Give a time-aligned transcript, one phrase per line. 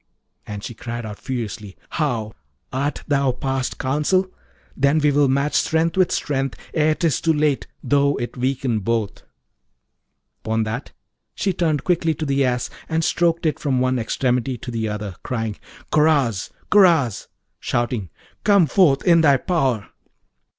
[0.47, 2.33] And she cried out furiously, 'How!
[2.73, 4.33] art thou past counsel?
[4.75, 9.21] then will we match strength with strength ere 'tis too late, though it weaken both.'
[10.43, 10.91] Upon that,
[11.35, 15.13] she turned quickly to the Ass and stroked it from one extremity to the other,
[15.21, 15.57] crying,
[15.91, 16.49] 'Karaz!
[16.71, 17.27] Karaz!'
[17.59, 18.09] shouting,
[18.43, 19.87] 'Come forth in thy power!'